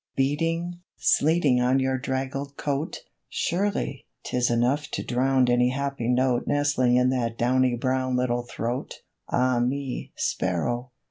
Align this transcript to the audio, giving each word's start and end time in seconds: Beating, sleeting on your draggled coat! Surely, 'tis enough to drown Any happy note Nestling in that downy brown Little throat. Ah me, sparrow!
Beating, 0.15 0.79
sleeting 0.97 1.61
on 1.61 1.79
your 1.79 1.99
draggled 1.99 2.57
coat! 2.57 3.01
Surely, 3.29 4.07
'tis 4.23 4.49
enough 4.49 4.87
to 4.89 5.03
drown 5.03 5.47
Any 5.47 5.69
happy 5.69 6.07
note 6.09 6.47
Nestling 6.47 6.95
in 6.95 7.11
that 7.11 7.37
downy 7.37 7.75
brown 7.75 8.15
Little 8.15 8.41
throat. 8.41 9.03
Ah 9.29 9.59
me, 9.59 10.11
sparrow! 10.15 10.89